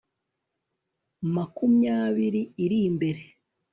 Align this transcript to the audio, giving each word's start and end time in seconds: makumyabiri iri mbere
makumyabiri 1.35 2.41
iri 2.63 2.79
mbere 2.95 3.21